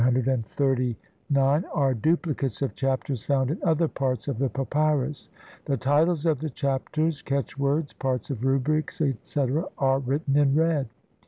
CXXIX, 0.01 0.27
and 0.33 0.45
CXXXIX) 0.47 1.63
are 1.75 1.93
duplicates 1.93 2.63
of 2.63 2.73
Chapters 2.73 3.23
found 3.23 3.51
in 3.51 3.59
other 3.61 3.87
parts 3.87 4.27
of 4.27 4.39
the 4.39 4.49
papyrus. 4.49 5.29
The 5.65 5.77
titles 5.77 6.25
of 6.25 6.39
the 6.39 6.49
Chapters, 6.49 7.21
catch 7.21 7.55
words, 7.59 7.93
parts 7.93 8.31
of 8.31 8.43
Rubrics, 8.43 8.99
etc., 8.99 9.65
are 9.77 9.99
written 9.99 10.35
in 10.37 10.55
red. 10.55 10.89